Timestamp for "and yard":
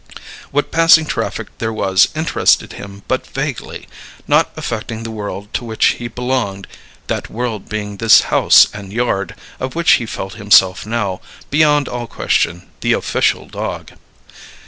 8.73-9.35